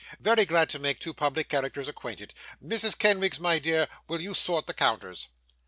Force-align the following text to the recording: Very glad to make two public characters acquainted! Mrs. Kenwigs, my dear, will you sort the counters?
Very 0.19 0.45
glad 0.45 0.67
to 0.69 0.79
make 0.79 0.99
two 0.99 1.13
public 1.13 1.47
characters 1.47 1.87
acquainted! 1.87 2.33
Mrs. 2.59 2.97
Kenwigs, 2.97 3.39
my 3.39 3.59
dear, 3.59 3.87
will 4.07 4.19
you 4.19 4.33
sort 4.33 4.65
the 4.65 4.73
counters? 4.73 5.27